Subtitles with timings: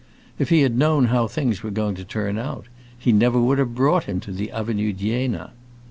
[0.39, 2.65] If he had known how things were going to turn out,
[2.97, 5.51] he never would have brought him to the Avenue d'Iéna.